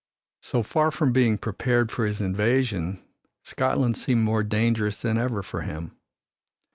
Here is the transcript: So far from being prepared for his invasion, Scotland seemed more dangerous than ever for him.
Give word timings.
So 0.41 0.63
far 0.63 0.89
from 0.89 1.13
being 1.13 1.37
prepared 1.37 1.91
for 1.91 2.07
his 2.07 2.21
invasion, 2.21 3.03
Scotland 3.43 3.97
seemed 3.97 4.23
more 4.23 4.41
dangerous 4.41 4.99
than 4.99 5.19
ever 5.19 5.43
for 5.43 5.61
him. 5.61 5.95